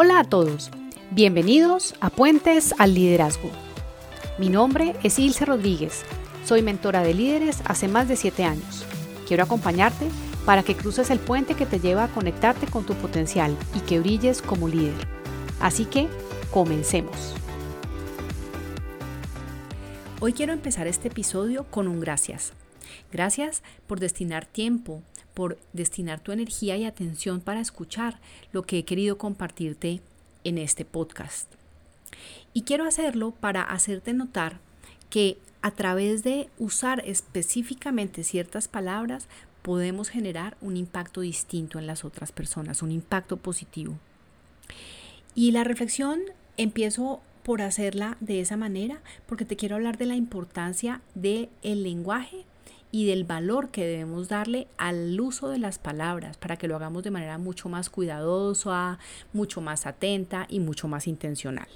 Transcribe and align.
Hola 0.00 0.20
a 0.20 0.24
todos, 0.24 0.70
bienvenidos 1.10 1.96
a 2.00 2.08
Puentes 2.08 2.72
al 2.78 2.94
Liderazgo. 2.94 3.50
Mi 4.38 4.48
nombre 4.48 4.94
es 5.02 5.18
Ilse 5.18 5.44
Rodríguez, 5.44 6.04
soy 6.44 6.62
mentora 6.62 7.02
de 7.02 7.14
líderes 7.14 7.62
hace 7.64 7.88
más 7.88 8.06
de 8.06 8.14
7 8.14 8.44
años. 8.44 8.84
Quiero 9.26 9.42
acompañarte 9.42 10.06
para 10.46 10.62
que 10.62 10.76
cruces 10.76 11.10
el 11.10 11.18
puente 11.18 11.54
que 11.54 11.66
te 11.66 11.80
lleva 11.80 12.04
a 12.04 12.14
conectarte 12.14 12.68
con 12.68 12.86
tu 12.86 12.94
potencial 12.94 13.56
y 13.74 13.80
que 13.80 13.98
brilles 13.98 14.40
como 14.40 14.68
líder. 14.68 14.94
Así 15.58 15.84
que, 15.84 16.06
comencemos. 16.52 17.34
Hoy 20.20 20.32
quiero 20.32 20.52
empezar 20.52 20.86
este 20.86 21.08
episodio 21.08 21.64
con 21.64 21.88
un 21.88 21.98
gracias. 21.98 22.52
Gracias 23.10 23.64
por 23.88 23.98
destinar 23.98 24.46
tiempo, 24.46 25.02
por 25.38 25.56
destinar 25.72 26.18
tu 26.18 26.32
energía 26.32 26.76
y 26.76 26.84
atención 26.84 27.40
para 27.40 27.60
escuchar 27.60 28.18
lo 28.50 28.64
que 28.64 28.78
he 28.78 28.84
querido 28.84 29.18
compartirte 29.18 30.02
en 30.42 30.58
este 30.58 30.84
podcast. 30.84 31.48
Y 32.54 32.62
quiero 32.62 32.84
hacerlo 32.84 33.30
para 33.30 33.62
hacerte 33.62 34.12
notar 34.14 34.58
que 35.10 35.38
a 35.62 35.70
través 35.70 36.24
de 36.24 36.48
usar 36.58 37.04
específicamente 37.06 38.24
ciertas 38.24 38.66
palabras 38.66 39.28
podemos 39.62 40.08
generar 40.08 40.56
un 40.60 40.76
impacto 40.76 41.20
distinto 41.20 41.78
en 41.78 41.86
las 41.86 42.04
otras 42.04 42.32
personas, 42.32 42.82
un 42.82 42.90
impacto 42.90 43.36
positivo. 43.36 43.96
Y 45.36 45.52
la 45.52 45.62
reflexión 45.62 46.18
empiezo 46.56 47.20
por 47.44 47.62
hacerla 47.62 48.16
de 48.18 48.40
esa 48.40 48.56
manera 48.56 49.02
porque 49.28 49.44
te 49.44 49.54
quiero 49.54 49.76
hablar 49.76 49.98
de 49.98 50.06
la 50.06 50.16
importancia 50.16 51.00
del 51.14 51.48
el 51.62 51.84
lenguaje 51.84 52.44
y 52.90 53.06
del 53.06 53.24
valor 53.24 53.68
que 53.70 53.86
debemos 53.86 54.28
darle 54.28 54.66
al 54.78 55.20
uso 55.20 55.48
de 55.48 55.58
las 55.58 55.78
palabras 55.78 56.36
para 56.36 56.56
que 56.56 56.68
lo 56.68 56.76
hagamos 56.76 57.02
de 57.02 57.10
manera 57.10 57.38
mucho 57.38 57.68
más 57.68 57.90
cuidadosa, 57.90 58.98
mucho 59.32 59.60
más 59.60 59.86
atenta 59.86 60.46
y 60.48 60.60
mucho 60.60 60.88
más 60.88 61.06
intencional. 61.06 61.68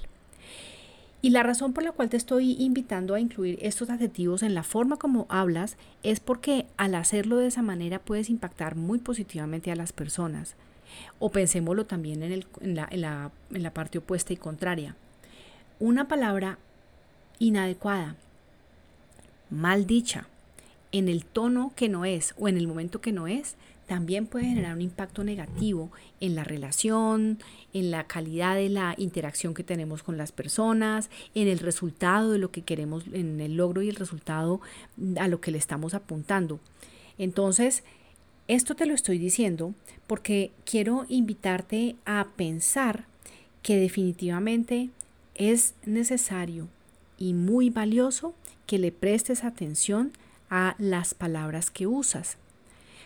Y 1.25 1.31
la 1.31 1.45
razón 1.45 1.73
por 1.73 1.85
la 1.85 1.93
cual 1.93 2.09
te 2.09 2.17
estoy 2.17 2.57
invitando 2.59 3.15
a 3.15 3.21
incluir 3.21 3.57
estos 3.63 3.91
adjetivos 3.91 4.43
en 4.43 4.55
la 4.55 4.65
forma 4.65 4.97
como 4.97 5.27
hablas 5.29 5.77
es 6.03 6.19
porque 6.19 6.67
al 6.77 6.97
hacerlo 6.97 7.37
de 7.37 7.47
esa 7.47 7.63
manera 7.63 8.01
puedes 8.01 8.29
impactar 8.29 8.75
muy 8.75 8.99
positivamente 8.99 9.71
a 9.71 9.77
las 9.77 9.93
personas. 9.93 10.57
O 11.21 11.31
pensémoslo 11.31 11.87
también 11.87 12.25
en, 12.25 12.45
en, 12.61 12.75
la, 12.75 13.31
en 13.51 13.63
la 13.63 13.73
parte 13.73 13.99
opuesta 13.99 14.33
y 14.33 14.37
contraria. 14.37 14.97
Una 15.79 16.09
palabra 16.09 16.59
inadecuada, 17.39 18.17
mal 19.49 19.87
dicha, 19.87 20.27
en 20.93 21.09
el 21.09 21.25
tono 21.25 21.73
que 21.75 21.89
no 21.89 22.05
es 22.05 22.35
o 22.39 22.49
en 22.49 22.57
el 22.57 22.69
momento 22.69 23.01
que 23.01 23.13
no 23.13 23.27
es, 23.27 23.57
también 23.87 24.27
puede 24.27 24.47
generar 24.47 24.75
un 24.75 24.81
impacto 24.81 25.25
negativo 25.25 25.91
en 26.21 26.35
la 26.35 26.45
relación, 26.45 27.39
en 27.75 27.91
la 27.91 28.05
calidad 28.05 28.55
de 28.55 28.69
la 28.69 28.95
interacción 28.97 29.55
que 29.55 29.65
tenemos 29.65 30.03
con 30.03 30.17
las 30.17 30.33
personas, 30.33 31.11
en 31.35 31.49
el 31.49 31.59
resultado 31.59 32.31
de 32.31 32.39
lo 32.39 32.51
que 32.51 32.63
queremos, 32.63 33.05
en 33.13 33.41
el 33.41 33.57
logro 33.57 33.83
y 33.83 33.89
el 33.89 33.97
resultado 33.97 34.61
a 35.19 35.29
lo 35.29 35.41
que 35.41 35.51
le 35.51 35.59
estamos 35.59 35.95
apuntando. 35.95 36.61
Entonces, 37.19 37.83
esto 38.49 38.75
te 38.75 38.87
lo 38.87 38.95
estoy 38.95 39.19
diciendo 39.19 39.75
porque 40.07 40.53
quiero 40.65 41.05
invitarte 41.09 41.97
a 42.05 42.29
pensar 42.37 43.07
que 43.63 43.77
definitivamente 43.77 44.91
es 45.35 45.75
necesario 45.85 46.69
y 47.19 47.35
muy 47.35 47.71
valioso 47.71 48.35
que 48.67 48.79
le 48.79 48.91
prestes 48.91 49.45
atención 49.45 50.13
a 50.53 50.77
las 50.79 51.15
palabras 51.15 51.71
que 51.71 51.87
usas. 51.87 52.37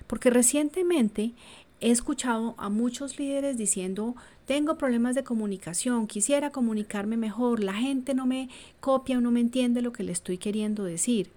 Porque 0.09 0.31
recientemente 0.31 1.33
he 1.81 1.93
escuchado 1.93 2.57
a 2.59 2.69
muchos 2.69 3.21
líderes 3.21 3.57
diciendo, 3.57 4.17
tengo 4.47 4.77
problemas 4.77 5.15
de 5.15 5.23
comunicación, 5.23 6.09
quisiera 6.09 6.51
comunicarme 6.51 7.17
mejor, 7.17 7.63
la 7.63 7.75
gente 7.75 8.15
no 8.15 8.27
me 8.27 8.49
copia 8.81 9.19
o 9.19 9.21
no 9.21 9.31
me 9.31 9.39
entiende 9.39 9.81
lo 9.81 9.93
que 9.93 10.03
le 10.03 10.11
estoy 10.11 10.39
queriendo 10.39 10.83
decir. 10.83 11.31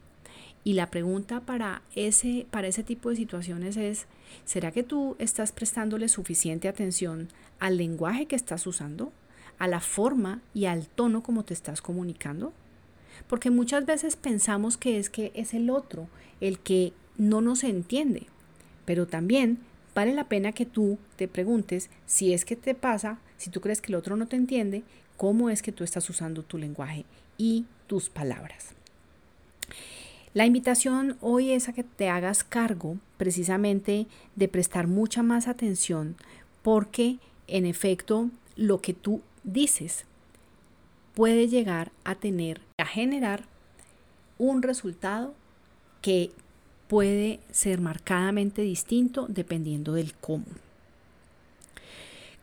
Y 0.64 0.74
la 0.74 0.90
pregunta 0.90 1.42
para 1.42 1.84
ese, 1.96 2.48
para 2.50 2.68
ese 2.68 2.84
tipo 2.84 3.12
de 3.12 3.16
situaciones 3.16 3.78
es, 3.78 4.08
¿será 4.46 4.72
que 4.72 4.82
tú 4.82 5.16
estás 5.20 5.52
prestándole 5.52 6.10
suficiente 6.10 6.68
atención 6.68 7.30
al 7.60 7.78
lenguaje 7.78 8.26
que 8.26 8.36
estás 8.36 8.66
usando, 8.66 9.14
a 9.60 9.68
la 9.68 9.80
forma 9.80 10.42
y 10.56 10.66
al 10.66 10.88
tono 10.88 11.22
como 11.22 11.44
te 11.44 11.54
estás 11.54 11.82
comunicando? 11.82 12.52
Porque 13.28 13.50
muchas 13.50 13.86
veces 13.86 14.16
pensamos 14.16 14.78
que 14.78 14.98
es 15.00 15.10
que 15.10 15.32
es 15.36 15.54
el 15.54 15.70
otro 15.70 16.08
el 16.42 16.60
que 16.60 16.94
no 17.18 17.42
nos 17.42 17.64
entiende. 17.64 18.28
Pero 18.86 19.08
también 19.08 19.60
vale 19.94 20.14
la 20.14 20.30
pena 20.30 20.52
que 20.52 20.66
tú 20.66 20.98
te 21.16 21.28
preguntes 21.28 21.90
si 22.06 22.34
es 22.34 22.46
que 22.46 22.56
te 22.56 22.76
pasa, 22.76 23.20
si 23.38 23.50
tú 23.50 23.62
crees 23.62 23.82
que 23.82 23.92
el 23.92 23.96
otro 23.96 24.16
no 24.16 24.28
te 24.28 24.36
entiende, 24.36 24.84
cómo 25.18 25.50
es 25.50 25.62
que 25.62 25.72
tú 25.72 25.84
estás 25.84 26.10
usando 26.10 26.44
tu 26.44 26.58
lenguaje 26.58 27.06
y 27.38 27.66
tus 27.88 28.10
palabras. 28.10 28.74
La 30.34 30.46
invitación 30.46 31.18
hoy 31.22 31.52
es 31.52 31.68
a 31.68 31.74
que 31.74 31.84
te 31.84 32.08
hagas 32.08 32.44
cargo 32.44 32.98
precisamente 33.18 34.08
de 34.36 34.48
prestar 34.48 34.88
mucha 34.88 35.24
más 35.24 35.48
atención 35.48 36.16
porque 36.62 37.18
en 37.48 37.66
efecto 37.66 38.30
lo 38.56 38.80
que 38.80 38.94
tú 38.94 39.22
dices 39.44 40.06
puede 41.20 41.50
llegar 41.50 41.92
a 42.06 42.16
tener, 42.16 42.62
a 42.78 42.86
generar 42.86 43.44
un 44.38 44.62
resultado 44.62 45.34
que 46.02 46.32
puede 46.88 47.42
ser 47.52 47.82
marcadamente 47.82 48.62
distinto 48.62 49.26
dependiendo 49.28 49.92
del 49.92 50.14
cómo. 50.14 50.46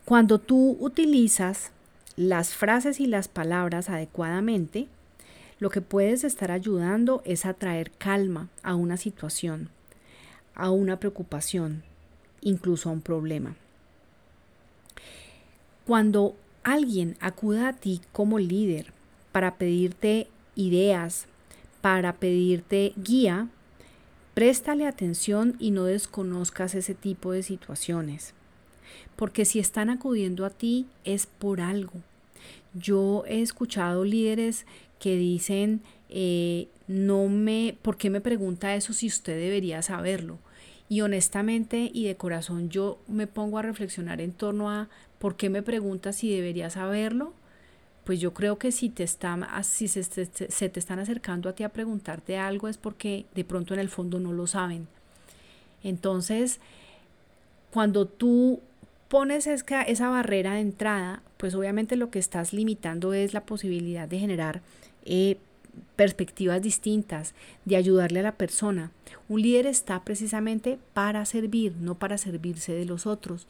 Cuando 0.05 0.37
tú 0.37 0.77
utilizas 0.79 1.71
las 2.17 2.53
frases 2.53 2.99
y 2.99 3.07
las 3.07 3.27
palabras 3.27 3.89
adecuadamente, 3.89 4.87
lo 5.57 5.71
que 5.71 5.81
puedes 5.81 6.23
estar 6.23 6.51
ayudando 6.51 7.23
es 7.25 7.47
a 7.47 7.55
traer 7.55 7.89
calma 7.89 8.47
a 8.61 8.75
una 8.75 8.97
situación, 8.97 9.69
a 10.53 10.69
una 10.69 10.99
preocupación, 10.99 11.81
incluso 12.41 12.89
a 12.89 12.91
un 12.91 13.01
problema. 13.01 13.55
Cuando 15.87 16.35
alguien 16.67 17.15
acuda 17.21 17.69
a 17.69 17.73
ti 17.73 18.01
como 18.11 18.39
líder 18.39 18.91
para 19.31 19.55
pedirte 19.55 20.27
ideas, 20.55 21.27
para 21.79 22.17
pedirte 22.17 22.91
guía, 22.97 23.47
préstale 24.33 24.85
atención 24.85 25.55
y 25.59 25.71
no 25.71 25.85
desconozcas 25.85 26.75
ese 26.75 26.93
tipo 26.93 27.31
de 27.31 27.41
situaciones. 27.41 28.33
Porque 29.15 29.45
si 29.45 29.59
están 29.59 29.89
acudiendo 29.89 30.45
a 30.45 30.49
ti 30.49 30.87
es 31.05 31.25
por 31.25 31.61
algo. 31.61 31.93
Yo 32.73 33.23
he 33.27 33.41
escuchado 33.41 34.03
líderes 34.03 34.65
que 34.99 35.15
dicen, 35.15 35.79
eh, 36.09 36.67
no 36.87 37.29
me, 37.29 37.77
¿por 37.81 37.95
qué 37.95 38.09
me 38.09 38.19
pregunta 38.19 38.75
eso 38.75 38.91
si 38.91 39.07
usted 39.07 39.39
debería 39.39 39.81
saberlo? 39.81 40.37
Y 40.89 41.01
honestamente 41.01 41.91
y 41.93 42.05
de 42.05 42.15
corazón 42.15 42.69
yo 42.69 42.99
me 43.07 43.27
pongo 43.27 43.57
a 43.57 43.61
reflexionar 43.61 44.21
en 44.21 44.31
torno 44.31 44.69
a 44.69 44.87
por 45.19 45.35
qué 45.35 45.49
me 45.49 45.61
preguntas 45.61 46.17
si 46.17 46.33
debería 46.33 46.69
saberlo. 46.69 47.33
Pues 48.03 48.21
yo 48.21 48.33
creo 48.33 48.57
que 48.57 48.71
si, 48.71 48.89
te 48.89 49.03
está, 49.03 49.37
si 49.63 49.89
se, 49.89 50.03
se, 50.03 50.25
se 50.25 50.69
te 50.69 50.79
están 50.79 50.99
acercando 50.99 51.49
a 51.49 51.53
ti 51.53 51.63
a 51.63 51.69
preguntarte 51.69 52.37
algo 52.37 52.69
es 52.69 52.77
porque 52.77 53.25
de 53.35 53.43
pronto 53.43 53.73
en 53.73 53.81
el 53.81 53.89
fondo 53.89 54.19
no 54.19 54.31
lo 54.31 54.47
saben. 54.47 54.87
Entonces, 55.83 56.61
cuando 57.71 58.07
tú 58.07 58.61
pones 59.07 59.47
esa, 59.47 59.83
esa 59.83 60.09
barrera 60.09 60.53
de 60.53 60.61
entrada, 60.61 61.21
pues 61.37 61.55
obviamente 61.55 61.95
lo 61.95 62.09
que 62.09 62.19
estás 62.19 62.53
limitando 62.53 63.13
es 63.13 63.33
la 63.33 63.45
posibilidad 63.45 64.07
de 64.07 64.19
generar 64.19 64.61
eh, 65.05 65.37
perspectivas 65.95 66.61
distintas, 66.61 67.33
de 67.65 67.75
ayudarle 67.75 68.19
a 68.19 68.23
la 68.23 68.35
persona. 68.35 68.91
Un 69.29 69.41
líder 69.41 69.65
está 69.65 70.03
precisamente 70.03 70.79
para 70.93 71.25
servir, 71.25 71.75
no 71.79 71.95
para 71.95 72.17
servirse 72.17 72.73
de 72.73 72.85
los 72.85 73.05
otros. 73.05 73.47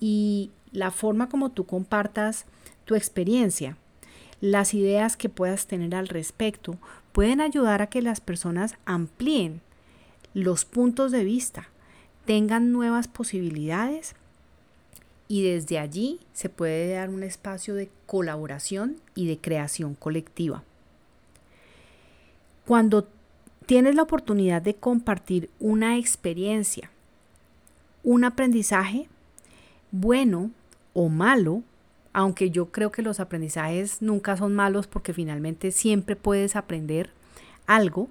Y 0.00 0.50
la 0.72 0.90
forma 0.90 1.28
como 1.28 1.50
tú 1.50 1.64
compartas 1.64 2.46
tu 2.84 2.94
experiencia, 2.94 3.76
las 4.40 4.74
ideas 4.74 5.16
que 5.16 5.28
puedas 5.28 5.66
tener 5.66 5.94
al 5.94 6.08
respecto, 6.08 6.78
pueden 7.12 7.40
ayudar 7.40 7.82
a 7.82 7.86
que 7.86 8.02
las 8.02 8.20
personas 8.20 8.76
amplíen 8.84 9.60
los 10.34 10.64
puntos 10.64 11.12
de 11.12 11.24
vista, 11.24 11.68
tengan 12.24 12.72
nuevas 12.72 13.06
posibilidades 13.06 14.14
y 15.28 15.42
desde 15.42 15.78
allí 15.78 16.20
se 16.32 16.48
puede 16.48 16.94
dar 16.94 17.10
un 17.10 17.22
espacio 17.22 17.74
de 17.74 17.90
colaboración 18.06 18.96
y 19.14 19.26
de 19.26 19.38
creación 19.38 19.94
colectiva. 19.94 20.64
Cuando 22.72 23.06
tienes 23.66 23.96
la 23.96 24.02
oportunidad 24.04 24.62
de 24.62 24.74
compartir 24.74 25.50
una 25.60 25.98
experiencia, 25.98 26.90
un 28.02 28.24
aprendizaje, 28.24 29.10
bueno 29.90 30.50
o 30.94 31.10
malo, 31.10 31.64
aunque 32.14 32.50
yo 32.50 32.70
creo 32.70 32.90
que 32.90 33.02
los 33.02 33.20
aprendizajes 33.20 34.00
nunca 34.00 34.38
son 34.38 34.54
malos 34.54 34.86
porque 34.86 35.12
finalmente 35.12 35.70
siempre 35.70 36.16
puedes 36.16 36.56
aprender 36.56 37.10
algo, 37.66 38.08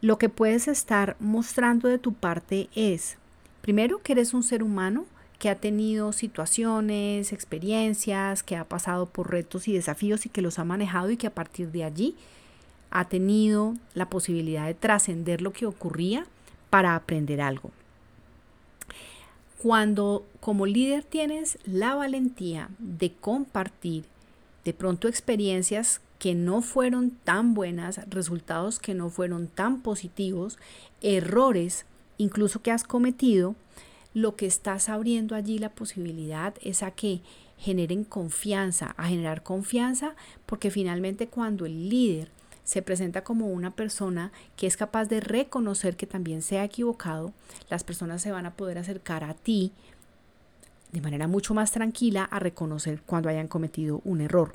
lo 0.00 0.16
que 0.16 0.28
puedes 0.28 0.68
estar 0.68 1.16
mostrando 1.18 1.88
de 1.88 1.98
tu 1.98 2.12
parte 2.12 2.68
es, 2.76 3.16
primero, 3.62 4.00
que 4.00 4.12
eres 4.12 4.32
un 4.32 4.44
ser 4.44 4.62
humano 4.62 5.06
que 5.40 5.48
ha 5.48 5.56
tenido 5.56 6.12
situaciones, 6.12 7.32
experiencias, 7.32 8.44
que 8.44 8.54
ha 8.54 8.62
pasado 8.62 9.06
por 9.06 9.32
retos 9.32 9.66
y 9.66 9.72
desafíos 9.72 10.24
y 10.24 10.28
que 10.28 10.40
los 10.40 10.60
ha 10.60 10.64
manejado 10.64 11.10
y 11.10 11.16
que 11.16 11.26
a 11.26 11.34
partir 11.34 11.72
de 11.72 11.82
allí 11.82 12.14
ha 12.90 13.08
tenido 13.08 13.74
la 13.94 14.08
posibilidad 14.08 14.66
de 14.66 14.74
trascender 14.74 15.42
lo 15.42 15.52
que 15.52 15.66
ocurría 15.66 16.26
para 16.70 16.94
aprender 16.94 17.40
algo. 17.40 17.70
Cuando 19.58 20.24
como 20.40 20.66
líder 20.66 21.02
tienes 21.02 21.58
la 21.64 21.94
valentía 21.94 22.70
de 22.78 23.12
compartir 23.12 24.04
de 24.64 24.72
pronto 24.72 25.08
experiencias 25.08 26.00
que 26.18 26.34
no 26.34 26.62
fueron 26.62 27.10
tan 27.10 27.54
buenas, 27.54 28.00
resultados 28.08 28.78
que 28.78 28.94
no 28.94 29.10
fueron 29.10 29.46
tan 29.48 29.80
positivos, 29.82 30.58
errores 31.00 31.86
incluso 32.18 32.60
que 32.60 32.70
has 32.70 32.84
cometido, 32.84 33.54
lo 34.14 34.36
que 34.36 34.46
estás 34.46 34.88
abriendo 34.88 35.34
allí 35.34 35.58
la 35.58 35.70
posibilidad 35.70 36.54
es 36.62 36.82
a 36.82 36.90
que 36.90 37.20
generen 37.56 38.04
confianza, 38.04 38.94
a 38.96 39.08
generar 39.08 39.42
confianza, 39.42 40.14
porque 40.46 40.70
finalmente 40.70 41.28
cuando 41.28 41.66
el 41.66 41.88
líder 41.88 42.30
se 42.68 42.82
presenta 42.82 43.24
como 43.24 43.46
una 43.46 43.70
persona 43.70 44.30
que 44.54 44.66
es 44.66 44.76
capaz 44.76 45.06
de 45.06 45.20
reconocer 45.20 45.96
que 45.96 46.06
también 46.06 46.42
se 46.42 46.58
ha 46.58 46.64
equivocado, 46.64 47.32
las 47.70 47.82
personas 47.82 48.20
se 48.20 48.30
van 48.30 48.44
a 48.44 48.52
poder 48.52 48.76
acercar 48.76 49.24
a 49.24 49.32
ti 49.32 49.72
de 50.92 51.00
manera 51.00 51.28
mucho 51.28 51.54
más 51.54 51.72
tranquila 51.72 52.24
a 52.24 52.38
reconocer 52.38 53.00
cuando 53.06 53.30
hayan 53.30 53.48
cometido 53.48 54.02
un 54.04 54.20
error. 54.20 54.52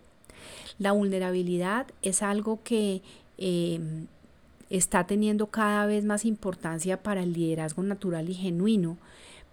La 0.77 0.91
vulnerabilidad 0.91 1.87
es 2.03 2.21
algo 2.21 2.59
que 2.63 3.01
em, 3.39 4.05
está 4.69 5.07
teniendo 5.07 5.47
cada 5.47 5.87
vez 5.87 6.05
más 6.05 6.23
importancia 6.23 7.01
para 7.01 7.23
el 7.23 7.33
liderazgo 7.33 7.81
natural 7.81 8.29
y 8.29 8.35
genuino, 8.35 8.99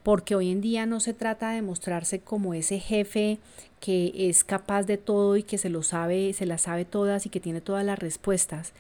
porque 0.03 0.35
hoy 0.35 0.51
en 0.51 0.61
día 0.61 0.87
no 0.87 1.01
se 1.01 1.15
trata 1.15 1.51
de 1.51 1.63
mostrarse 1.63 2.21
como 2.21 2.55
ese 2.55 2.79
jefe 2.79 3.39
que 3.81 4.13
es 4.15 4.45
capaz 4.45 4.85
de 4.85 4.97
todo 4.97 5.37
y 5.37 5.43
que 5.43 5.59
se 5.59 5.71
lo 5.71 5.83
sabe, 5.83 6.33
se 6.33 6.47
las 6.47 6.63
sabe 6.63 6.85
todas 6.85 7.27
y 7.27 7.31
que 7.31 7.41
tiene 7.41 7.61
todas 7.61 7.85
las 7.85 7.99
respuestas. 7.99 8.73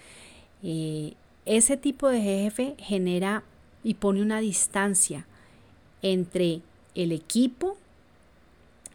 Eh, 0.62 1.14
ese 1.46 1.76
tipo 1.76 2.08
de 2.08 2.20
jefe 2.20 2.74
genera 2.78 3.42
y 3.82 3.94
pone 3.94 4.22
una 4.22 4.40
distancia 4.40 5.26
entre 6.02 6.60
el 6.94 7.12
equipo 7.12 7.76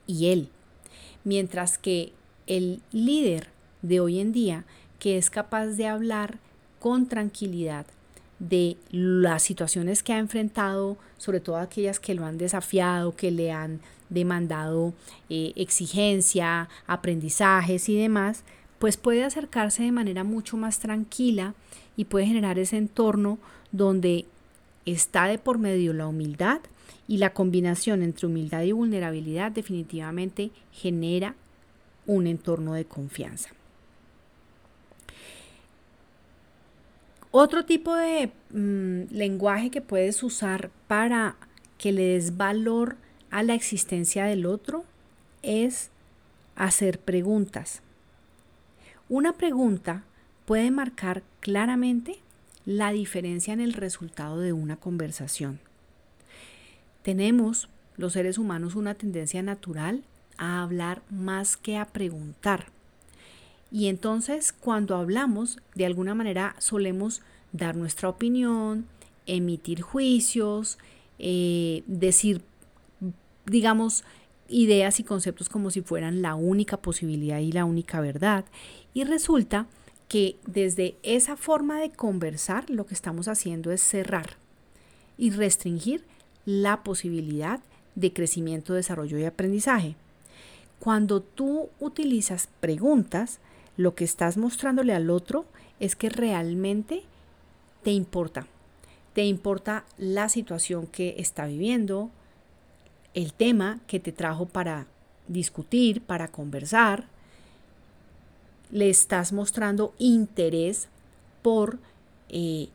y 0.08 0.28
él, 0.28 0.50
mientras 1.24 1.78
que 1.78 2.14
el 2.48 2.82
líder 2.92 3.50
de 3.82 4.00
hoy 4.00 4.20
en 4.20 4.32
día 4.32 4.66
que 5.00 5.18
es 5.18 5.30
capaz 5.30 5.68
de 5.68 5.88
hablar 5.88 6.40
con 6.80 7.08
tranquilidad, 7.08 7.86
de 8.40 8.78
las 8.92 9.44
situaciones 9.44 10.04
que 10.04 10.14
ha 10.14 10.18
enfrentado, 10.18 10.98
sobre 11.18 11.40
todo 11.40 11.58
aquellas 11.58 12.00
que 12.00 12.16
lo 12.16 12.26
han 12.26 12.38
desafiado, 12.38 13.16
que 13.16 13.32
le 13.32 13.52
han 13.52 13.80
demandado 14.10 14.94
eh, 15.30 15.54
exigencia, 15.56 16.70
aprendizajes 16.88 17.90
y 17.90 17.96
demás, 17.98 18.44
pues 18.80 18.98
puede 18.98 19.24
acercarse 19.24 19.84
de 19.84 19.92
manera 19.92 20.24
mucho 20.24 20.58
más 20.58 20.80
tranquila 20.80 21.54
y 21.98 22.06
puede 22.06 22.28
generar 22.28 22.60
ese 22.60 22.78
entorno 22.78 23.40
donde 23.72 24.26
está 24.86 25.26
de 25.26 25.38
por 25.38 25.58
medio 25.58 25.94
la 25.94 26.08
humildad 26.08 26.60
y 27.08 27.18
la 27.18 27.32
combinación 27.32 28.04
entre 28.04 28.28
humildad 28.28 28.62
y 28.64 28.72
vulnerabilidad 28.72 29.52
definitivamente 29.52 30.52
genera 30.72 31.36
un 32.06 32.28
entorno 32.28 32.74
de 32.74 32.86
confianza. 32.86 33.50
Otro 37.38 37.66
tipo 37.66 37.94
de 37.94 38.32
mm, 38.52 39.14
lenguaje 39.14 39.70
que 39.70 39.82
puedes 39.82 40.24
usar 40.24 40.72
para 40.88 41.36
que 41.78 41.92
le 41.92 42.14
des 42.14 42.38
valor 42.38 42.96
a 43.30 43.44
la 43.44 43.56
existencia 43.56 44.24
del 44.24 44.46
otro 44.46 44.86
es 45.42 45.90
hacer 46.56 46.98
preguntas. 46.98 47.82
Una 49.10 49.34
pregunta 49.34 50.06
puede 50.46 50.72
marcar 50.72 51.24
claramente 51.42 52.20
la 52.66 52.94
diferencia 52.94 53.54
en 53.54 53.60
el 53.60 53.74
resultado 53.74 54.40
de 54.40 54.54
una 54.54 54.78
conversación. 54.78 55.60
Tenemos 57.02 57.68
los 57.98 58.14
seres 58.14 58.38
humanos 58.38 58.76
una 58.76 58.94
tendencia 58.94 59.44
natural 59.44 60.06
a 60.38 60.64
hablar 60.64 61.02
más 61.10 61.58
que 61.58 61.76
a 61.76 61.86
preguntar. 61.88 62.68
Y 63.76 63.90
entonces 63.90 64.54
cuando 64.54 64.96
hablamos, 64.96 65.60
de 65.74 65.86
alguna 65.86 66.16
manera 66.16 66.56
solemos 66.60 67.22
dar 67.52 67.76
nuestra 67.76 68.08
opinión, 68.08 68.86
emitir 69.26 69.82
juicios, 69.82 70.78
eh, 71.20 71.84
decir, 71.86 72.42
digamos, 73.46 74.06
ideas 74.48 75.02
y 75.02 75.04
conceptos 75.04 75.50
como 75.50 75.72
si 75.72 75.82
fueran 75.82 76.22
la 76.22 76.36
única 76.36 76.78
posibilidad 76.78 77.40
y 77.40 77.52
la 77.52 77.66
única 77.66 78.00
verdad. 78.00 78.46
Y 78.94 79.04
resulta 79.04 79.68
que 80.08 80.38
desde 80.48 80.96
esa 81.04 81.36
forma 81.36 81.82
de 81.82 81.92
conversar 81.92 82.70
lo 82.70 82.86
que 82.86 82.94
estamos 82.94 83.28
haciendo 83.28 83.74
es 83.74 83.82
cerrar 83.82 84.38
y 85.18 85.32
restringir 85.32 86.06
la 86.46 86.82
posibilidad 86.82 87.60
de 87.96 88.14
crecimiento, 88.14 88.74
desarrollo 88.74 89.20
y 89.20 89.26
aprendizaje. 89.26 89.98
Cuando 90.80 91.20
tú 91.20 91.68
utilizas 91.82 92.48
preguntas, 92.62 93.42
lo 93.78 93.96
que 93.96 94.04
estás 94.04 94.38
mostrándole 94.38 94.94
al 94.94 95.10
otro 95.10 95.46
es 95.80 95.96
que 95.96 96.10
realmente 96.10 97.04
te 97.84 97.92
importa. 97.92 98.48
Te 99.14 99.26
importa 99.26 99.86
la 99.98 100.30
situación 100.30 100.88
que 100.88 101.16
está 101.18 101.46
viviendo, 101.46 102.10
el 103.14 103.34
tema 103.34 103.80
que 103.88 104.00
te 104.00 104.12
trajo 104.12 104.46
para 104.46 104.88
discutir, 105.28 106.02
para 106.02 106.30
conversar. 106.30 107.06
Le 108.72 108.90
estás 108.90 109.32
mostrando 109.32 109.94
interés 109.98 110.88
por 111.42 111.80
eh, 112.30 112.70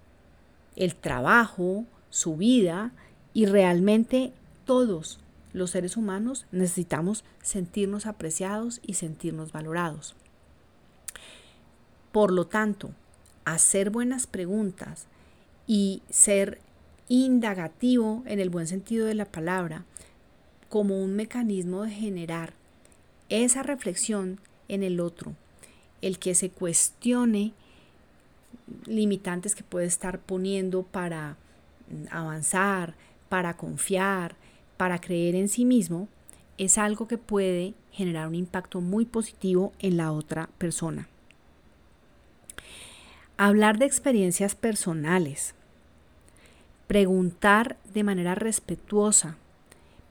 el 0.77 0.95
trabajo, 0.95 1.85
su 2.09 2.37
vida 2.37 2.93
y 3.35 3.47
realmente 3.47 4.33
todos 4.65 5.19
los 5.53 5.71
seres 5.71 5.97
humanos 5.97 6.47
necesitamos 6.53 7.25
sentirnos 7.43 8.07
apreciados 8.07 8.81
y 8.87 8.95
sentirnos 8.95 9.53
valorados. 9.53 10.15
Por 12.13 12.33
lo 12.33 12.47
tanto, 12.47 12.91
hacer 13.45 13.91
buenas 13.91 14.27
preguntas 14.27 15.07
y 15.67 16.03
ser 16.11 16.61
indagativo 17.09 18.23
en 18.27 18.41
el 18.41 18.51
buen 18.51 18.67
sentido 18.67 19.07
de 19.07 19.15
la 19.15 19.25
palabra 19.25 19.85
como 20.69 21.03
un 21.03 21.15
mecanismo 21.15 21.83
de 21.83 21.91
generar 21.91 22.55
esa 23.29 23.63
reflexión 23.63 24.41
en 24.69 24.83
el 24.83 25.01
otro, 25.01 25.35
el 26.03 26.19
que 26.19 26.35
se 26.35 26.51
cuestione 26.51 27.53
limitantes 28.87 29.55
que 29.55 29.65
puede 29.65 29.87
estar 29.87 30.21
poniendo 30.21 30.83
para 30.83 31.37
avanzar, 32.11 32.95
para 33.29 33.57
confiar, 33.57 34.37
para 34.77 35.01
creer 35.01 35.35
en 35.35 35.49
sí 35.49 35.65
mismo, 35.65 36.09
es 36.59 36.79
algo 36.79 37.09
que 37.09 37.19
puede 37.19 37.75
generar 37.91 38.29
un 38.29 38.35
impacto 38.35 38.81
muy 38.81 39.05
positivo 39.05 39.73
en 39.79 39.97
la 39.97 40.13
otra 40.13 40.49
persona. 40.59 41.09
Hablar 43.43 43.79
de 43.79 43.87
experiencias 43.87 44.55
personales. 44.55 45.55
Preguntar 46.87 47.79
de 47.95 48.05
manera 48.05 48.35
respetuosa, 48.35 49.39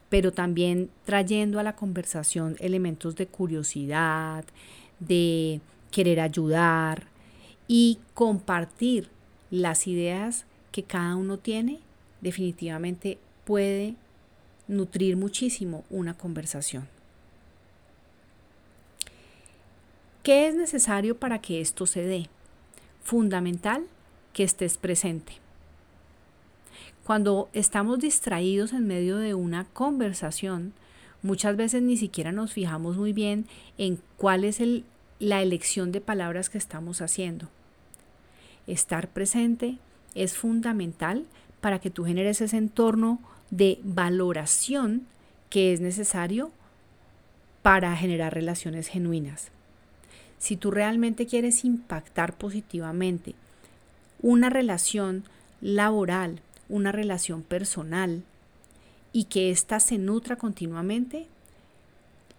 pero 0.09 0.33
también 0.33 0.89
trayendo 1.05 1.59
a 1.59 1.63
la 1.63 1.75
conversación 1.75 2.55
elementos 2.59 3.15
de 3.15 3.27
curiosidad, 3.27 4.45
de 4.99 5.61
querer 5.91 6.21
ayudar 6.21 7.03
y 7.67 7.99
compartir 8.15 9.09
las 9.51 9.85
ideas 9.85 10.45
que 10.71 10.81
cada 10.81 11.15
uno 11.15 11.37
tiene, 11.37 11.81
definitivamente 12.21 13.19
puede 13.45 13.93
nutrir 14.67 15.17
muchísimo 15.17 15.83
una 15.91 16.15
conversación. 16.15 16.87
¿Qué 20.23 20.47
es 20.47 20.55
necesario 20.55 21.15
para 21.15 21.37
que 21.37 21.61
esto 21.61 21.85
se 21.85 22.01
dé? 22.01 22.27
Fundamental 23.09 23.87
que 24.33 24.43
estés 24.43 24.77
presente. 24.77 25.33
Cuando 27.03 27.49
estamos 27.53 27.97
distraídos 27.97 28.71
en 28.71 28.85
medio 28.85 29.17
de 29.17 29.33
una 29.33 29.65
conversación, 29.65 30.73
muchas 31.23 31.57
veces 31.57 31.81
ni 31.81 31.97
siquiera 31.97 32.31
nos 32.31 32.53
fijamos 32.53 32.97
muy 32.97 33.11
bien 33.11 33.47
en 33.79 33.99
cuál 34.15 34.43
es 34.43 34.61
la 35.17 35.41
elección 35.41 35.91
de 35.91 36.01
palabras 36.01 36.51
que 36.51 36.59
estamos 36.59 37.01
haciendo. 37.01 37.49
Estar 38.67 39.07
presente 39.07 39.79
es 40.13 40.37
fundamental 40.37 41.25
para 41.61 41.79
que 41.79 41.89
tú 41.89 42.05
generes 42.05 42.41
ese 42.41 42.57
entorno 42.57 43.19
de 43.49 43.79
valoración 43.83 45.07
que 45.49 45.73
es 45.73 45.81
necesario 45.81 46.51
para 47.63 47.95
generar 47.95 48.35
relaciones 48.35 48.87
genuinas 48.87 49.51
si 50.39 50.57
tú 50.57 50.71
realmente 50.71 51.27
quieres 51.27 51.63
impactar 51.63 52.33
positivamente 52.33 53.35
una 54.21 54.49
relación 54.49 55.23
laboral, 55.61 56.41
una 56.67 56.91
relación 56.91 57.43
personal, 57.43 58.23
y 59.11 59.25
que 59.25 59.51
ésta 59.51 59.79
se 59.79 59.97
nutra 59.97 60.35
continuamente, 60.35 61.27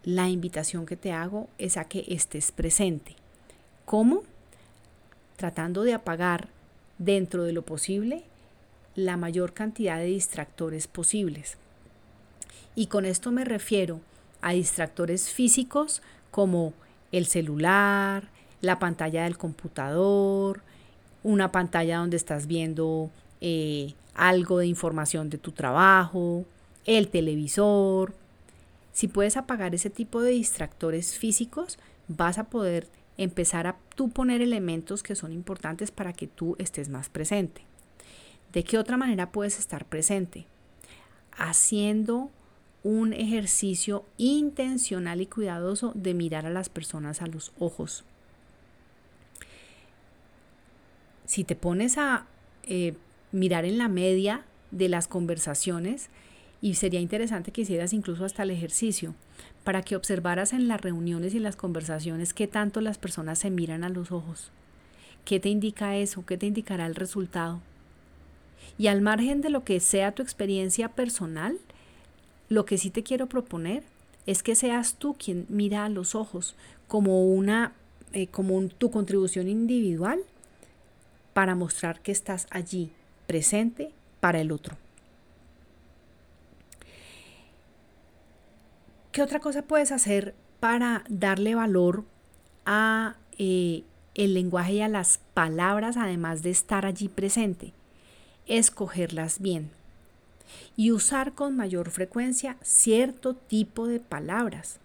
la 0.02 0.28
invitación 0.28 0.86
que 0.86 0.96
te 0.96 1.12
hago 1.12 1.48
es 1.58 1.76
a 1.76 1.84
que 1.84 2.04
estés 2.08 2.52
presente. 2.52 3.16
¿Cómo? 3.84 4.22
Tratando 5.36 5.82
de 5.82 5.94
apagar 5.94 6.48
dentro 6.98 7.44
de 7.44 7.52
lo 7.52 7.62
posible 7.62 8.24
la 8.94 9.16
mayor 9.16 9.52
cantidad 9.52 9.98
de 9.98 10.06
distractores 10.06 10.86
posibles. 10.86 11.56
Y 12.74 12.86
con 12.86 13.04
esto 13.04 13.30
me 13.30 13.44
refiero 13.44 14.00
a 14.42 14.52
distractores 14.52 15.30
físicos 15.30 16.02
como 16.30 16.72
el 17.12 17.26
celular, 17.26 18.28
la 18.60 18.78
pantalla 18.78 19.24
del 19.24 19.38
computador, 19.38 20.62
una 21.22 21.52
pantalla 21.52 21.98
donde 21.98 22.16
estás 22.16 22.46
viendo 22.46 23.10
eh, 23.40 23.94
algo 24.14 24.58
de 24.58 24.66
información 24.66 25.30
de 25.30 25.38
tu 25.38 25.52
trabajo, 25.52 26.44
el 26.86 27.08
televisor. 27.08 28.14
Si 28.92 29.08
puedes 29.08 29.36
apagar 29.36 29.74
ese 29.74 29.90
tipo 29.90 30.20
de 30.20 30.32
distractores 30.32 31.16
físicos, 31.16 31.78
vas 32.08 32.38
a 32.38 32.44
poder 32.44 32.88
empezar 33.16 33.66
a 33.66 33.76
tú 33.94 34.10
poner 34.10 34.40
elementos 34.40 35.02
que 35.02 35.14
son 35.14 35.32
importantes 35.32 35.90
para 35.90 36.12
que 36.12 36.26
tú 36.26 36.56
estés 36.58 36.88
más 36.88 37.08
presente. 37.08 37.62
¿De 38.52 38.64
qué 38.64 38.78
otra 38.78 38.96
manera 38.96 39.30
puedes 39.30 39.58
estar 39.58 39.84
presente? 39.84 40.46
Haciendo 41.36 42.30
un 42.82 43.12
ejercicio 43.12 44.04
intencional 44.16 45.20
y 45.20 45.26
cuidadoso 45.26 45.92
de 45.94 46.14
mirar 46.14 46.46
a 46.46 46.50
las 46.50 46.68
personas 46.68 47.20
a 47.20 47.26
los 47.26 47.52
ojos. 47.58 48.04
Si 51.26 51.44
te 51.44 51.54
pones 51.54 51.98
a 51.98 52.26
eh, 52.64 52.94
mirar 53.32 53.64
en 53.64 53.78
la 53.78 53.88
media 53.88 54.44
de 54.70 54.88
las 54.88 55.08
conversaciones, 55.08 56.08
y 56.62 56.74
sería 56.74 57.00
interesante 57.00 57.52
que 57.52 57.62
hicieras 57.62 57.92
incluso 57.92 58.24
hasta 58.24 58.42
el 58.42 58.50
ejercicio, 58.50 59.14
para 59.64 59.82
que 59.82 59.96
observaras 59.96 60.52
en 60.52 60.68
las 60.68 60.80
reuniones 60.80 61.34
y 61.34 61.38
las 61.38 61.56
conversaciones 61.56 62.34
qué 62.34 62.46
tanto 62.46 62.80
las 62.80 62.98
personas 62.98 63.38
se 63.38 63.50
miran 63.50 63.84
a 63.84 63.88
los 63.88 64.12
ojos. 64.12 64.50
¿Qué 65.24 65.40
te 65.40 65.48
indica 65.48 65.96
eso? 65.96 66.24
¿Qué 66.24 66.36
te 66.36 66.46
indicará 66.46 66.86
el 66.86 66.94
resultado? 66.94 67.60
Y 68.78 68.86
al 68.86 69.00
margen 69.00 69.40
de 69.40 69.50
lo 69.50 69.64
que 69.64 69.80
sea 69.80 70.12
tu 70.12 70.22
experiencia 70.22 70.88
personal, 70.88 71.58
lo 72.50 72.66
que 72.66 72.76
sí 72.76 72.90
te 72.90 73.02
quiero 73.02 73.28
proponer 73.28 73.84
es 74.26 74.42
que 74.42 74.54
seas 74.54 74.94
tú 74.94 75.14
quien 75.14 75.46
mira 75.48 75.86
a 75.86 75.88
los 75.88 76.14
ojos 76.14 76.56
como 76.88 77.24
una 77.24 77.72
eh, 78.12 78.26
como 78.26 78.60
tu 78.68 78.90
contribución 78.90 79.48
individual 79.48 80.20
para 81.32 81.54
mostrar 81.54 82.00
que 82.00 82.10
estás 82.10 82.48
allí 82.50 82.90
presente 83.28 83.92
para 84.18 84.40
el 84.40 84.50
otro. 84.50 84.76
¿Qué 89.12 89.22
otra 89.22 89.38
cosa 89.38 89.62
puedes 89.62 89.92
hacer 89.92 90.34
para 90.58 91.04
darle 91.08 91.54
valor 91.54 92.04
a 92.66 93.14
eh, 93.38 93.84
el 94.16 94.34
lenguaje 94.34 94.74
y 94.74 94.80
a 94.80 94.88
las 94.88 95.20
palabras, 95.34 95.96
además 95.96 96.42
de 96.42 96.50
estar 96.50 96.84
allí 96.84 97.08
presente? 97.08 97.72
Escogerlas 98.46 99.40
bien 99.40 99.70
y 100.76 100.92
usar 100.92 101.34
con 101.34 101.56
mayor 101.56 101.90
frecuencia 101.90 102.56
cierto 102.62 103.34
tipo 103.34 103.86
de 103.86 104.00
palabras, 104.00 104.78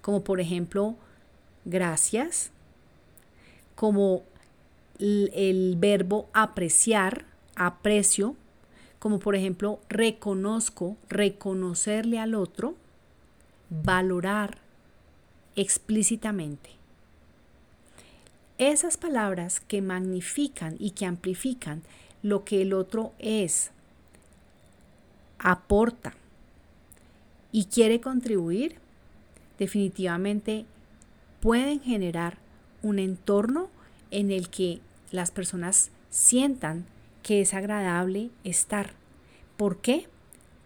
como 0.00 0.22
por 0.22 0.40
ejemplo 0.40 0.96
gracias, 1.64 2.50
como 3.74 4.22
el, 4.98 5.76
verbo 5.78 6.28
apreciar, 6.32 7.26
aprecio, 7.54 8.34
como 8.98 9.18
por 9.18 9.36
ejemplo 9.36 9.80
reconozco, 9.88 10.96
reconocerle 11.08 12.18
al 12.18 12.34
otro, 12.34 12.74
valorar 13.68 14.58
explícitamente. 15.54 16.70
Esas 18.58 18.96
palabras 18.96 19.60
que 19.60 19.82
magnifican 19.82 20.76
y 20.78 20.92
que 20.92 21.04
amplifican 21.04 21.82
lo 22.22 22.44
que 22.44 22.62
el 22.62 22.72
otro 22.72 23.12
es, 23.18 23.70
aporta 25.46 26.12
y 27.52 27.66
quiere 27.66 28.00
contribuir, 28.00 28.74
definitivamente 29.60 30.66
pueden 31.40 31.80
generar 31.80 32.38
un 32.82 32.98
entorno 32.98 33.68
en 34.10 34.32
el 34.32 34.50
que 34.50 34.80
las 35.12 35.30
personas 35.30 35.90
sientan 36.10 36.84
que 37.22 37.40
es 37.40 37.54
agradable 37.54 38.30
estar. 38.42 38.90
¿Por 39.56 39.78
qué? 39.78 40.08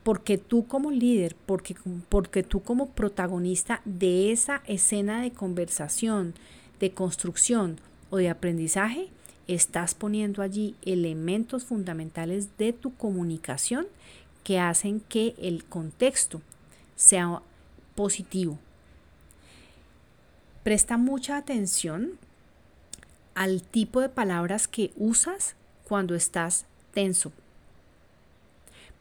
Porque 0.03 0.39
tú 0.39 0.67
como 0.67 0.91
líder, 0.91 1.37
porque, 1.45 1.77
porque 2.09 2.43
tú 2.43 2.63
como 2.63 2.89
protagonista 2.89 3.83
de 3.85 4.33
esa 4.33 4.63
escena 4.67 5.21
de 5.21 5.31
conversación, 5.31 6.33
de 6.81 6.93
construcción 6.93 7.79
o 8.09 8.17
de 8.17 8.31
aprendizaje, 8.31 9.09
estás 9.47 9.95
poniendo 9.95 10.41
allí 10.41 10.75
elementos 10.87 11.67
fundamentales 11.67 12.57
de 12.57 12.73
tu 12.73 12.95
comunicación 12.95 13.87
que 14.45 14.59
hacen 14.59 15.01
que 15.01 15.35
el 15.39 15.65
contexto 15.65 16.43
sea 16.97 17.43
positivo. 17.95 18.59
Presta 20.63 20.97
mucha 20.97 21.37
atención 21.37 22.19
al 23.35 23.63
tipo 23.63 24.01
de 24.01 24.09
palabras 24.09 24.69
que 24.69 24.93
usas 24.97 25.57
cuando 25.85 26.15
estás 26.15 26.67
tenso. 26.93 27.33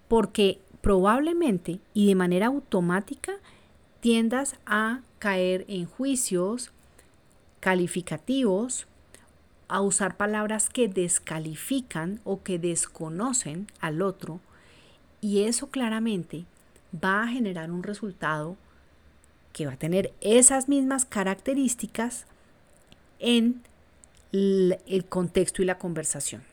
Porque 0.07 0.59
probablemente 0.81 1.79
y 1.93 2.07
de 2.07 2.15
manera 2.15 2.47
automática 2.47 3.33
tiendas 3.99 4.55
a 4.65 5.01
caer 5.19 5.65
en 5.67 5.85
juicios 5.85 6.71
calificativos, 7.59 8.87
a 9.67 9.81
usar 9.81 10.17
palabras 10.17 10.69
que 10.69 10.87
descalifican 10.87 12.21
o 12.23 12.41
que 12.41 12.57
desconocen 12.57 13.67
al 13.81 14.01
otro 14.01 14.39
y 15.21 15.43
eso 15.43 15.67
claramente 15.67 16.45
va 16.93 17.23
a 17.23 17.27
generar 17.27 17.71
un 17.71 17.83
resultado 17.83 18.57
que 19.53 19.65
va 19.65 19.73
a 19.73 19.77
tener 19.77 20.13
esas 20.21 20.69
mismas 20.69 21.05
características 21.05 22.25
en 23.19 23.61
el 24.31 25.05
contexto 25.09 25.61
y 25.61 25.65
la 25.65 25.77
conversación. 25.77 26.43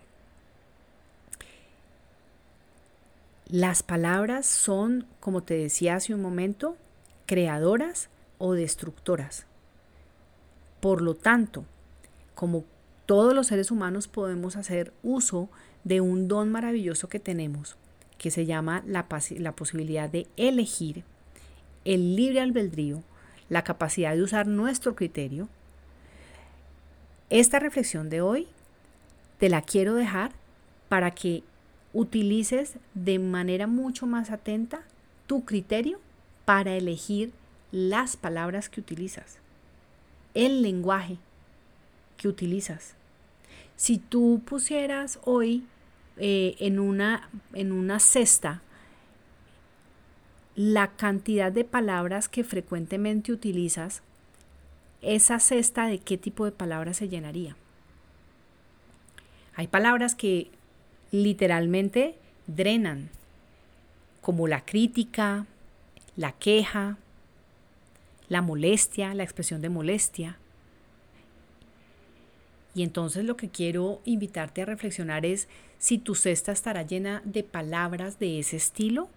Las 3.48 3.82
palabras 3.82 4.46
son, 4.46 5.06
como 5.20 5.42
te 5.42 5.54
decía 5.54 5.94
hace 5.94 6.14
un 6.14 6.22
momento, 6.22 6.76
creadoras 7.26 8.08
o 8.38 8.54
destructoras. 8.54 9.46
Por 10.80 11.00
lo 11.00 11.14
tanto, 11.14 11.64
como 12.34 12.64
todos 13.06 13.34
los 13.34 13.46
seres 13.46 13.70
humanos 13.70 14.08
podemos 14.08 14.56
hacer 14.56 14.92
uso 15.04 15.48
de 15.84 16.00
un 16.00 16.26
don 16.26 16.50
maravilloso 16.50 17.08
que 17.08 17.20
tenemos, 17.20 17.76
que 18.18 18.30
se 18.30 18.46
llama 18.46 18.82
la, 18.86 19.06
la 19.38 19.52
posibilidad 19.52 20.08
de 20.08 20.26
elegir, 20.36 21.04
el 21.84 22.16
libre 22.16 22.40
albedrío, 22.40 23.02
la 23.48 23.62
capacidad 23.62 24.14
de 24.14 24.22
usar 24.22 24.46
nuestro 24.46 24.94
criterio, 24.96 25.48
esta 27.30 27.58
reflexión 27.58 28.08
de 28.08 28.20
hoy 28.20 28.48
te 29.38 29.48
la 29.48 29.62
quiero 29.62 29.94
dejar 29.94 30.32
para 30.88 31.10
que 31.10 31.42
utilices 31.92 32.74
de 32.94 33.18
manera 33.18 33.66
mucho 33.66 34.06
más 34.06 34.30
atenta 34.30 34.82
tu 35.26 35.44
criterio 35.44 35.98
para 36.44 36.74
elegir 36.74 37.32
las 37.72 38.16
palabras 38.16 38.68
que 38.68 38.80
utilizas, 38.80 39.38
el 40.34 40.62
lenguaje 40.62 41.18
que 42.16 42.28
utilizas. 42.28 42.94
Si 43.76 43.98
tú 43.98 44.40
pusieras 44.44 45.18
hoy 45.24 45.64
eh, 46.16 46.56
en, 46.58 46.78
una, 46.78 47.28
en 47.52 47.72
una 47.72 48.00
cesta 48.00 48.62
la 50.56 50.88
cantidad 50.96 51.52
de 51.52 51.64
palabras 51.64 52.28
que 52.28 52.42
frecuentemente 52.42 53.30
utilizas, 53.30 54.02
esa 55.02 55.38
cesta 55.38 55.86
de 55.86 55.98
qué 55.98 56.16
tipo 56.16 56.46
de 56.46 56.52
palabras 56.52 56.96
se 56.96 57.10
llenaría. 57.10 57.56
Hay 59.54 59.68
palabras 59.68 60.14
que 60.14 60.50
literalmente 61.12 62.16
drenan, 62.46 63.10
como 64.22 64.48
la 64.48 64.64
crítica, 64.64 65.46
la 66.16 66.32
queja, 66.32 66.96
la 68.28 68.40
molestia, 68.40 69.14
la 69.14 69.22
expresión 69.22 69.60
de 69.60 69.68
molestia. 69.68 70.38
Y 72.76 72.82
entonces 72.82 73.24
lo 73.24 73.38
que 73.38 73.48
quiero 73.48 74.02
invitarte 74.04 74.60
a 74.60 74.66
reflexionar 74.66 75.24
es 75.24 75.48
si 75.78 75.96
tu 75.96 76.14
cesta 76.14 76.52
estará 76.52 76.82
llena 76.82 77.22
de 77.24 77.42
palabras 77.42 78.18
de 78.18 78.38
ese 78.38 78.56
estilo 78.56 79.08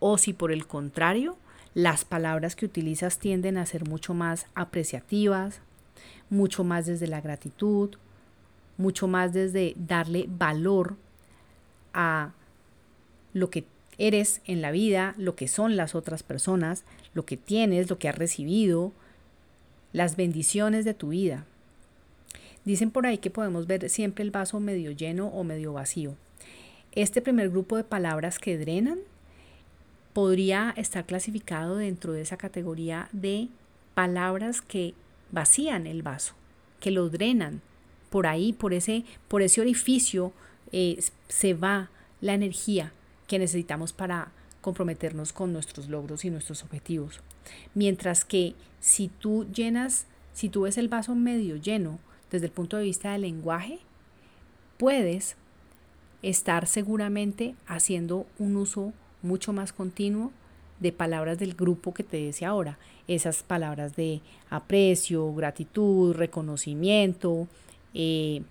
o 0.00 0.16
si 0.16 0.32
por 0.32 0.50
el 0.50 0.66
contrario 0.66 1.36
las 1.74 2.06
palabras 2.06 2.56
que 2.56 2.64
utilizas 2.64 3.18
tienden 3.18 3.58
a 3.58 3.66
ser 3.66 3.86
mucho 3.86 4.14
más 4.14 4.46
apreciativas, 4.54 5.60
mucho 6.30 6.64
más 6.64 6.86
desde 6.86 7.06
la 7.06 7.20
gratitud, 7.20 7.90
mucho 8.78 9.08
más 9.08 9.34
desde 9.34 9.74
darle 9.76 10.24
valor 10.26 10.96
a 11.92 12.32
lo 13.34 13.50
que 13.50 13.66
eres 13.98 14.40
en 14.46 14.62
la 14.62 14.70
vida, 14.70 15.14
lo 15.18 15.36
que 15.36 15.48
son 15.48 15.76
las 15.76 15.94
otras 15.94 16.22
personas, 16.22 16.84
lo 17.12 17.26
que 17.26 17.36
tienes, 17.36 17.90
lo 17.90 17.98
que 17.98 18.08
has 18.08 18.16
recibido, 18.16 18.90
las 19.92 20.16
bendiciones 20.16 20.86
de 20.86 20.94
tu 20.94 21.08
vida. 21.08 21.44
Dicen 22.64 22.90
por 22.90 23.06
ahí 23.06 23.18
que 23.18 23.30
podemos 23.30 23.66
ver 23.66 23.88
siempre 23.90 24.22
el 24.22 24.30
vaso 24.30 24.60
medio 24.60 24.92
lleno 24.92 25.26
o 25.28 25.44
medio 25.44 25.72
vacío. 25.72 26.14
Este 26.92 27.22
primer 27.22 27.50
grupo 27.50 27.76
de 27.76 27.84
palabras 27.84 28.38
que 28.38 28.58
drenan 28.58 28.98
podría 30.12 30.74
estar 30.76 31.06
clasificado 31.06 31.76
dentro 31.76 32.12
de 32.12 32.20
esa 32.20 32.36
categoría 32.36 33.08
de 33.12 33.48
palabras 33.94 34.60
que 34.60 34.94
vacían 35.30 35.86
el 35.86 36.02
vaso, 36.02 36.34
que 36.80 36.90
lo 36.90 37.08
drenan. 37.08 37.62
Por 38.10 38.26
ahí, 38.26 38.52
por 38.52 38.74
ese, 38.74 39.04
por 39.28 39.42
ese 39.42 39.60
orificio, 39.60 40.32
eh, 40.70 41.02
se 41.28 41.54
va 41.54 41.90
la 42.20 42.34
energía 42.34 42.92
que 43.26 43.38
necesitamos 43.38 43.92
para 43.92 44.30
comprometernos 44.60 45.32
con 45.32 45.52
nuestros 45.52 45.88
logros 45.88 46.24
y 46.24 46.30
nuestros 46.30 46.62
objetivos. 46.62 47.20
Mientras 47.74 48.24
que 48.24 48.54
si 48.80 49.08
tú 49.08 49.46
llenas, 49.52 50.06
si 50.34 50.48
tú 50.48 50.62
ves 50.62 50.78
el 50.78 50.88
vaso 50.88 51.14
medio 51.14 51.56
lleno 51.56 51.98
desde 52.32 52.46
el 52.46 52.52
punto 52.52 52.78
de 52.78 52.84
vista 52.84 53.12
del 53.12 53.22
lenguaje, 53.22 53.78
puedes 54.78 55.36
estar 56.22 56.66
seguramente 56.66 57.54
haciendo 57.66 58.26
un 58.38 58.56
uso 58.56 58.92
mucho 59.22 59.52
más 59.52 59.72
continuo 59.72 60.32
de 60.80 60.92
palabras 60.92 61.38
del 61.38 61.54
grupo 61.54 61.94
que 61.94 62.02
te 62.02 62.16
decía 62.16 62.48
ahora, 62.48 62.78
esas 63.06 63.42
palabras 63.42 63.94
de 63.94 64.20
aprecio, 64.50 65.32
gratitud, 65.34 66.14
reconocimiento, 66.14 67.46
eh, 67.94 68.42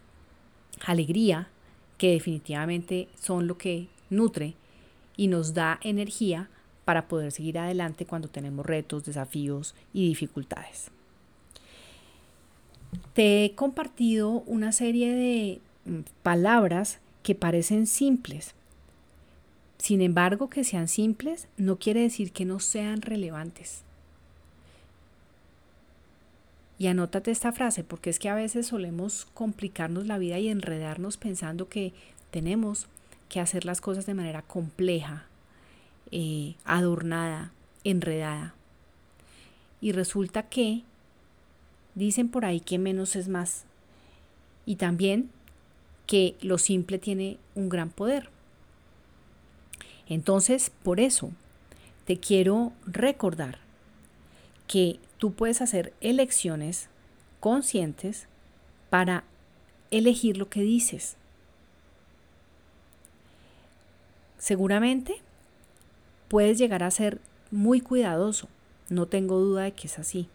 alegría, 0.86 1.50
que 1.98 2.12
definitivamente 2.12 3.10
son 3.20 3.48
lo 3.48 3.58
que 3.58 3.88
nutre 4.10 4.54
y 5.18 5.28
nos 5.28 5.54
da 5.54 5.80
energía 5.84 6.50
para 6.86 7.08
poder 7.08 7.32
seguir 7.32 7.58
adelante 7.58 8.06
cuando 8.06 8.28
tenemos 8.28 8.66
retos, 8.66 9.06
desafíos 9.06 9.76
y 9.94 10.08
dificultades. 10.08 10.92
Te 13.14 13.46
he 13.46 13.56
compartido 13.56 14.44
una 14.46 14.72
serie 14.72 15.14
de 15.14 15.62
mm, 15.86 16.02
palabras 16.24 17.00
que 17.24 17.36
parecen 17.36 17.88
simples, 17.88 18.56
sin 19.82 20.02
embargo, 20.02 20.48
que 20.48 20.64
sean 20.64 20.88
simples 20.88 21.48
no 21.58 21.78
quiere 21.78 22.02
decir 22.02 22.32
que 22.32 22.46
no 22.46 22.60
sean 22.60 23.02
relevantes. 23.02 23.82
Y 26.78 26.86
anótate 26.86 27.32
esta 27.32 27.52
frase, 27.52 27.84
porque 27.84 28.12
es 28.12 28.20
que 28.20 28.30
a 28.30 28.36
veces 28.36 28.68
solemos 28.68 29.26
complicarnos 29.34 30.06
la 30.06 30.20
vida 30.20 30.38
y 30.38 30.50
enredarnos 30.50 31.18
pensando 31.18 31.68
que 31.68 31.94
tenemos 32.30 32.86
que 33.28 33.40
hacer 33.40 33.66
las 33.66 33.82
cosas 33.82 34.06
de 34.06 34.14
manera 34.14 34.44
compleja, 34.44 35.26
eh, 36.12 36.54
adornada, 36.64 37.52
enredada. 37.84 38.54
Y 39.82 39.94
resulta 39.94 40.44
que 40.44 40.84
dicen 41.96 42.30
por 42.30 42.46
ahí 42.46 42.60
que 42.60 42.78
menos 42.80 43.16
es 43.16 43.28
más. 43.28 43.66
Y 44.66 44.76
también 44.76 45.30
que 46.08 46.36
lo 46.42 46.58
simple 46.58 47.00
tiene 47.00 47.38
un 47.56 47.70
gran 47.70 47.90
poder. 47.90 48.30
Entonces, 50.08 50.72
por 50.84 51.00
eso, 51.00 51.32
te 52.06 52.18
quiero 52.18 52.74
recordar 52.86 53.60
que 54.68 55.00
tú 55.18 55.34
puedes 55.34 55.62
hacer 55.62 55.94
elecciones 56.02 56.90
conscientes 57.40 58.28
para 58.90 59.24
elegir 59.90 60.38
lo 60.38 60.50
que 60.50 60.62
dices. 60.62 61.16
Seguramente 64.38 65.22
puedes 66.28 66.58
llegar 66.58 66.84
a 66.84 66.92
ser 66.92 67.20
muy 67.52 67.80
cuidadoso, 67.80 68.48
no 68.90 69.06
tengo 69.06 69.40
duda 69.40 69.64
de 69.64 69.74
que 69.74 69.88
es 69.88 70.00
así. 70.00 70.28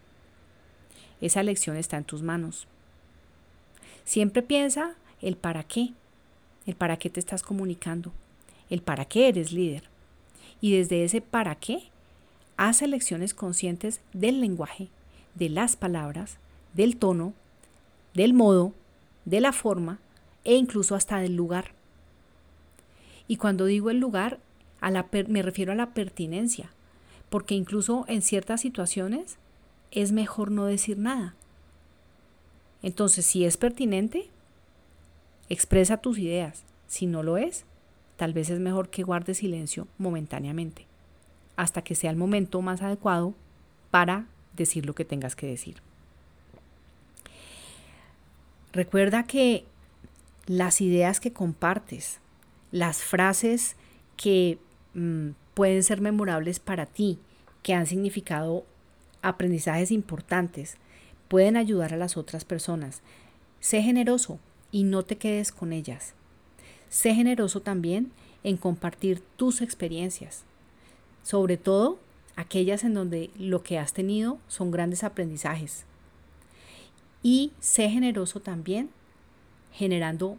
Esa 1.21 1.41
elección 1.41 1.77
está 1.77 1.97
en 1.97 2.03
tus 2.03 2.21
manos. 2.21 2.67
Siempre 4.05 4.41
piensa 4.41 4.95
el 5.21 5.35
para 5.35 5.63
qué, 5.63 5.93
el 6.65 6.75
para 6.75 6.97
qué 6.97 7.09
te 7.09 7.19
estás 7.19 7.43
comunicando 7.43 8.11
el 8.69 8.81
para 8.81 9.05
qué 9.05 9.29
eres 9.29 9.51
líder. 9.51 9.83
Y 10.61 10.75
desde 10.75 11.03
ese 11.03 11.21
para 11.21 11.55
qué, 11.55 11.83
haz 12.57 12.81
elecciones 12.81 13.33
conscientes 13.33 14.01
del 14.13 14.41
lenguaje, 14.41 14.89
de 15.35 15.49
las 15.49 15.75
palabras, 15.75 16.37
del 16.73 16.97
tono, 16.97 17.33
del 18.13 18.33
modo, 18.33 18.73
de 19.25 19.41
la 19.41 19.53
forma 19.53 19.99
e 20.43 20.55
incluso 20.55 20.95
hasta 20.95 21.19
del 21.19 21.35
lugar. 21.35 21.71
Y 23.27 23.37
cuando 23.37 23.65
digo 23.65 23.89
el 23.89 23.99
lugar, 23.99 24.39
a 24.79 24.91
la 24.91 25.07
me 25.27 25.41
refiero 25.41 25.71
a 25.71 25.75
la 25.75 25.93
pertinencia, 25.93 26.71
porque 27.29 27.55
incluso 27.55 28.05
en 28.07 28.21
ciertas 28.21 28.61
situaciones 28.61 29.37
es 29.91 30.11
mejor 30.11 30.51
no 30.51 30.65
decir 30.65 30.97
nada. 30.97 31.35
Entonces, 32.81 33.25
si 33.25 33.45
es 33.45 33.57
pertinente, 33.57 34.29
expresa 35.49 35.97
tus 35.97 36.17
ideas. 36.19 36.63
Si 36.87 37.05
no 37.05 37.23
lo 37.23 37.37
es, 37.37 37.65
tal 38.15 38.33
vez 38.33 38.49
es 38.49 38.59
mejor 38.59 38.89
que 38.89 39.03
guarde 39.03 39.33
silencio 39.33 39.87
momentáneamente, 39.97 40.85
hasta 41.55 41.81
que 41.81 41.95
sea 41.95 42.11
el 42.11 42.17
momento 42.17 42.61
más 42.61 42.81
adecuado 42.81 43.33
para 43.91 44.25
decir 44.55 44.85
lo 44.85 44.95
que 44.95 45.05
tengas 45.05 45.35
que 45.35 45.47
decir. 45.47 45.81
Recuerda 48.73 49.23
que 49.23 49.65
las 50.45 50.81
ideas 50.81 51.19
que 51.19 51.33
compartes, 51.33 52.19
las 52.71 53.01
frases 53.01 53.75
que 54.15 54.59
mm, 54.93 55.29
pueden 55.53 55.83
ser 55.83 56.01
memorables 56.01 56.59
para 56.59 56.85
ti, 56.85 57.19
que 57.63 57.73
han 57.73 57.87
significado 57.87 58.65
aprendizajes 59.21 59.91
importantes, 59.91 60.77
pueden 61.27 61.57
ayudar 61.57 61.93
a 61.93 61.97
las 61.97 62.17
otras 62.17 62.45
personas. 62.45 63.01
Sé 63.59 63.81
generoso 63.81 64.39
y 64.71 64.83
no 64.83 65.03
te 65.03 65.17
quedes 65.17 65.51
con 65.51 65.73
ellas. 65.73 66.13
Sé 66.89 67.13
generoso 67.13 67.61
también 67.61 68.11
en 68.43 68.57
compartir 68.57 69.21
tus 69.35 69.61
experiencias, 69.61 70.43
sobre 71.23 71.57
todo 71.57 71.99
aquellas 72.35 72.83
en 72.83 72.93
donde 72.93 73.31
lo 73.37 73.63
que 73.63 73.79
has 73.79 73.93
tenido 73.93 74.39
son 74.47 74.71
grandes 74.71 75.03
aprendizajes. 75.03 75.85
Y 77.23 77.51
sé 77.59 77.89
generoso 77.89 78.39
también 78.39 78.89
generando 79.73 80.37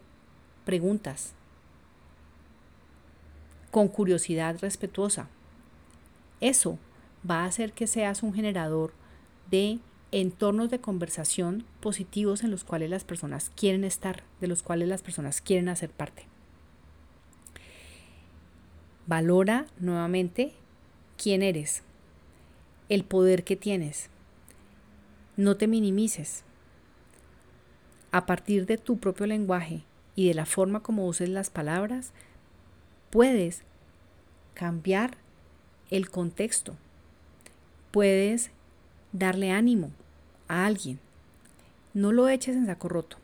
preguntas 0.65 1.35
con 3.71 3.89
curiosidad 3.89 4.59
respetuosa. 4.61 5.29
Eso 6.41 6.79
va 7.29 7.43
a 7.43 7.47
hacer 7.47 7.73
que 7.73 7.87
seas 7.87 8.23
un 8.23 8.35
generador 8.35 8.93
de 9.51 9.79
entornos 10.11 10.71
de 10.71 10.81
conversación 10.81 11.65
positivos 11.81 12.43
en 12.43 12.51
los 12.51 12.65
cuales 12.65 12.91
las 12.91 13.05
personas 13.05 13.51
quieren 13.55 13.85
estar, 13.85 14.23
de 14.41 14.47
los 14.47 14.63
cuales 14.63 14.89
las 14.89 15.03
personas 15.03 15.41
quieren 15.41 15.69
hacer 15.69 15.91
parte. 15.91 16.27
Valora 19.07 19.67
nuevamente 19.79 20.53
quién 21.17 21.43
eres, 21.43 21.83
el 22.89 23.05
poder 23.05 23.45
que 23.45 23.57
tienes. 23.57 24.11
No 25.37 25.57
te 25.57 25.67
minimices. 25.67 26.45
A 28.11 28.27
partir 28.27 28.67
de 28.67 28.79
tu 28.79 28.99
propio 28.99 29.27
lenguaje 29.27 29.85
y 30.15 30.29
de 30.29 30.35
la 30.35 30.47
forma 30.47 30.81
como 30.81 31.07
uses 31.07 31.29
las 31.29 31.51
palabras, 31.51 32.13
puedes 33.11 33.63
cambiar 34.55 35.17
el 35.91 36.11
contexto. 36.11 36.77
Puedes 37.91 38.51
darle 39.13 39.51
ánimo 39.51 39.91
a 40.47 40.67
alguien. 40.67 40.99
No 41.95 42.13
lo 42.13 42.29
eches 42.29 42.57
en 42.57 42.67
saco 42.67 42.89
roto, 42.89 43.17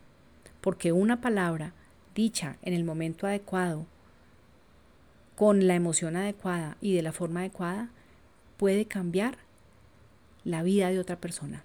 porque 0.61 0.93
una 0.93 1.21
palabra 1.21 1.73
dicha 2.15 2.57
en 2.63 2.75
el 2.75 2.85
momento 2.85 3.27
adecuado 3.27 3.87
con 5.37 5.67
la 5.67 5.75
emoción 5.75 6.17
adecuada 6.17 6.77
y 6.81 6.95
de 6.95 7.03
la 7.03 7.13
forma 7.13 7.41
adecuada, 7.41 7.91
puede 8.57 8.87
cambiar 8.87 9.39
la 10.45 10.63
vida 10.63 10.91
de 10.91 10.99
otra 10.99 11.17
persona. 11.17 11.65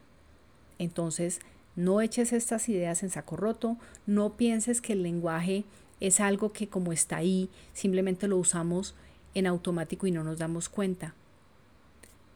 Entonces, 0.80 1.40
no 1.76 2.02
eches 2.02 2.34
estas 2.34 2.68
ideas 2.70 3.04
en 3.04 3.10
saco 3.10 3.36
roto, 3.36 3.78
no 4.08 4.34
pienses 4.34 4.82
que 4.82 4.94
el 4.94 5.04
lenguaje 5.04 5.66
es 6.00 6.20
algo 6.20 6.52
que 6.52 6.68
como 6.68 6.92
está 6.92 7.18
ahí, 7.18 7.50
simplemente 7.74 8.28
lo 8.28 8.38
usamos 8.38 8.96
en 9.36 9.46
automático 9.46 10.08
y 10.08 10.12
no 10.12 10.24
nos 10.24 10.40
damos 10.40 10.70
cuenta. 10.70 11.14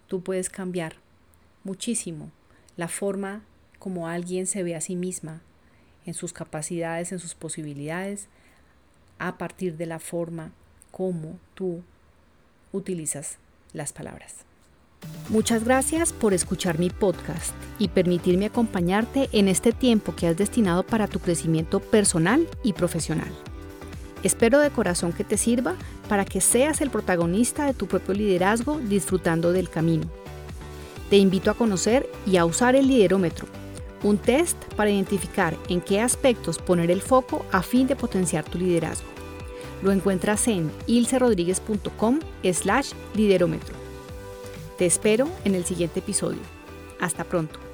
Tú 0.07 0.21
puedes 0.21 0.49
cambiar 0.49 0.95
muchísimo 1.63 2.31
la 2.77 2.87
forma 2.87 3.41
como 3.79 4.07
alguien 4.07 4.47
se 4.47 4.63
ve 4.63 4.75
a 4.75 4.81
sí 4.81 4.95
misma, 4.95 5.41
en 6.05 6.13
sus 6.13 6.33
capacidades, 6.33 7.11
en 7.11 7.19
sus 7.19 7.35
posibilidades, 7.35 8.27
a 9.19 9.37
partir 9.37 9.77
de 9.77 9.85
la 9.85 9.99
forma 9.99 10.51
cómo 10.91 11.37
tú 11.53 11.81
utilizas 12.71 13.37
las 13.73 13.93
palabras. 13.93 14.45
Muchas 15.29 15.63
gracias 15.63 16.13
por 16.13 16.33
escuchar 16.33 16.79
mi 16.79 16.89
podcast 16.89 17.53
y 17.79 17.89
permitirme 17.89 18.45
acompañarte 18.45 19.29
en 19.31 19.47
este 19.47 19.71
tiempo 19.71 20.15
que 20.15 20.27
has 20.27 20.37
destinado 20.37 20.83
para 20.83 21.07
tu 21.07 21.19
crecimiento 21.19 21.79
personal 21.79 22.47
y 22.63 22.73
profesional. 22.73 23.31
Espero 24.23 24.59
de 24.59 24.69
corazón 24.69 25.11
que 25.11 25.25
te 25.25 25.37
sirva 25.37 25.75
para 26.07 26.25
que 26.25 26.41
seas 26.41 26.81
el 26.81 26.89
protagonista 26.89 27.65
de 27.65 27.73
tu 27.73 27.87
propio 27.87 28.13
liderazgo 28.13 28.79
disfrutando 28.79 29.51
del 29.51 29.69
camino. 29.69 30.05
Te 31.09 31.17
invito 31.17 31.51
a 31.51 31.53
conocer 31.53 32.09
y 32.25 32.37
a 32.37 32.45
usar 32.45 32.75
el 32.75 32.87
liderómetro, 32.87 33.47
un 34.03 34.17
test 34.17 34.57
para 34.75 34.89
identificar 34.89 35.55
en 35.69 35.81
qué 35.81 36.01
aspectos 36.01 36.57
poner 36.57 36.91
el 36.91 37.01
foco 37.01 37.45
a 37.51 37.61
fin 37.61 37.87
de 37.87 37.95
potenciar 37.95 38.43
tu 38.43 38.57
liderazgo. 38.57 39.07
Lo 39.81 39.91
encuentras 39.91 40.47
en 40.47 40.71
ilcerodríguez.com 40.87 42.19
slash 42.51 42.91
liderómetro. 43.15 43.75
Te 44.77 44.85
espero 44.85 45.27
en 45.45 45.55
el 45.55 45.65
siguiente 45.65 45.99
episodio. 45.99 46.39
Hasta 46.99 47.23
pronto. 47.25 47.72